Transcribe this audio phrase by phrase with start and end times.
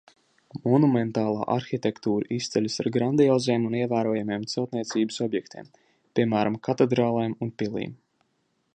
[0.67, 7.99] Monumentālā arhitektūra izceļas ar grandioziem un ievērojamiem celtniecības objektiem, piemēram, katedrālēm un pilīm.